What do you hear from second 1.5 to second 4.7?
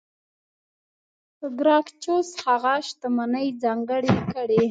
ګراکچوس هغه شتمنۍ ځانګړې کړې.